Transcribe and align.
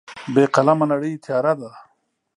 بې 0.33 0.43
قلمه 0.55 0.85
نړۍ 0.91 1.13
تیاره 1.23 1.53
ده. 1.59 1.71